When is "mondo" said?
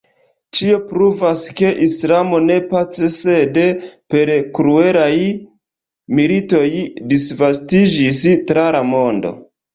8.91-9.37